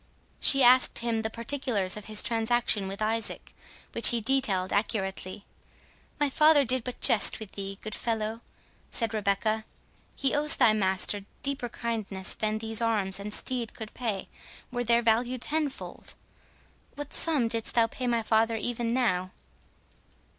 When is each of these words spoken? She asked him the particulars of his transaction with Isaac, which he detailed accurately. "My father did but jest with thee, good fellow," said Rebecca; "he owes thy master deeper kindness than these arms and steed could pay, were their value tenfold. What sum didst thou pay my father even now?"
She 0.39 0.63
asked 0.63 0.97
him 0.97 1.21
the 1.21 1.29
particulars 1.29 1.95
of 1.95 2.05
his 2.05 2.23
transaction 2.23 2.87
with 2.87 3.03
Isaac, 3.03 3.53
which 3.91 4.07
he 4.07 4.19
detailed 4.19 4.73
accurately. 4.73 5.45
"My 6.19 6.27
father 6.27 6.65
did 6.65 6.83
but 6.83 6.99
jest 7.01 7.37
with 7.39 7.51
thee, 7.51 7.77
good 7.83 7.93
fellow," 7.93 8.41
said 8.89 9.13
Rebecca; 9.13 9.63
"he 10.15 10.33
owes 10.33 10.55
thy 10.55 10.73
master 10.73 11.23
deeper 11.43 11.69
kindness 11.69 12.33
than 12.33 12.57
these 12.57 12.81
arms 12.81 13.19
and 13.19 13.31
steed 13.31 13.75
could 13.75 13.93
pay, 13.93 14.27
were 14.71 14.83
their 14.83 15.03
value 15.03 15.37
tenfold. 15.37 16.15
What 16.95 17.13
sum 17.13 17.47
didst 17.47 17.75
thou 17.75 17.85
pay 17.85 18.07
my 18.07 18.23
father 18.23 18.55
even 18.55 18.95
now?" 18.95 19.29